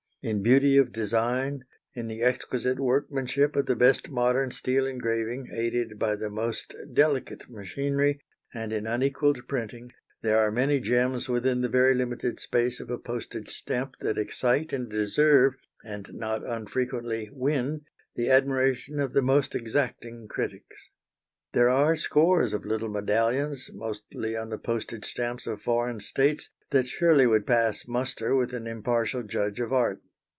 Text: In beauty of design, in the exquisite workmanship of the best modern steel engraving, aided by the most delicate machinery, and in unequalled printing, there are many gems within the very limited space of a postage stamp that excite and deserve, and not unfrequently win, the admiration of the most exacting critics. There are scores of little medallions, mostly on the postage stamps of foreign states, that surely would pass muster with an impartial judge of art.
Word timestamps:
In 0.23 0.43
beauty 0.43 0.77
of 0.77 0.91
design, 0.91 1.65
in 1.95 2.05
the 2.07 2.21
exquisite 2.21 2.79
workmanship 2.79 3.55
of 3.55 3.65
the 3.65 3.75
best 3.75 4.11
modern 4.11 4.51
steel 4.51 4.85
engraving, 4.85 5.47
aided 5.51 5.97
by 5.97 6.15
the 6.15 6.29
most 6.29 6.75
delicate 6.93 7.49
machinery, 7.49 8.21
and 8.53 8.71
in 8.71 8.85
unequalled 8.85 9.39
printing, 9.47 9.91
there 10.21 10.37
are 10.37 10.51
many 10.51 10.79
gems 10.79 11.27
within 11.27 11.61
the 11.61 11.69
very 11.69 11.95
limited 11.95 12.39
space 12.39 12.79
of 12.79 12.91
a 12.91 12.99
postage 12.99 13.49
stamp 13.49 13.95
that 14.01 14.19
excite 14.19 14.71
and 14.71 14.89
deserve, 14.89 15.55
and 15.83 16.13
not 16.13 16.45
unfrequently 16.45 17.31
win, 17.33 17.85
the 18.13 18.29
admiration 18.29 18.99
of 18.99 19.13
the 19.13 19.23
most 19.23 19.55
exacting 19.55 20.27
critics. 20.27 20.89
There 21.53 21.69
are 21.71 21.95
scores 21.95 22.53
of 22.53 22.63
little 22.63 22.89
medallions, 22.89 23.71
mostly 23.73 24.37
on 24.37 24.49
the 24.49 24.59
postage 24.59 25.05
stamps 25.05 25.47
of 25.47 25.63
foreign 25.63 25.99
states, 25.99 26.51
that 26.69 26.85
surely 26.85 27.25
would 27.25 27.47
pass 27.47 27.87
muster 27.87 28.35
with 28.35 28.53
an 28.53 28.67
impartial 28.67 29.23
judge 29.23 29.59
of 29.59 29.73
art. 29.73 29.99